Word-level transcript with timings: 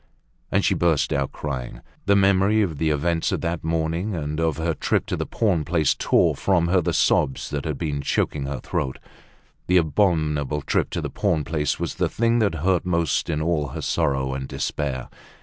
And 0.51 0.65
she 0.65 0.73
burst 0.73 1.13
out 1.13 1.31
crying. 1.31 1.81
The 2.07 2.15
memory 2.15 2.63
of 2.63 2.79
the 2.79 2.89
events 2.89 3.31
of 3.31 3.41
that 3.41 3.63
morning 3.63 4.15
and 4.15 4.39
of 4.39 4.57
her 4.57 4.73
trip 4.73 5.05
to 5.05 5.15
the 5.15 5.27
pawn 5.27 5.63
place 5.63 5.93
tore 5.93 6.35
from 6.35 6.69
her 6.69 6.81
the 6.81 6.91
sobs 6.91 7.51
that 7.51 7.65
had 7.65 7.77
been 7.77 8.01
choking 8.01 8.47
her 8.47 8.59
throat. 8.59 8.97
That 9.67 9.77
abominable 9.77 10.63
trip 10.63 10.89
to 10.89 11.01
the 11.01 11.11
pawn 11.11 11.43
place 11.43 11.79
was 11.79 11.93
the 11.93 12.09
thing 12.09 12.39
that 12.39 12.55
hurt 12.65 12.83
most 12.83 13.29
in 13.29 13.43
all 13.43 13.67
her 13.67 13.81
sorrow 13.81 14.33
and 14.33 14.47
despair. 14.47 15.07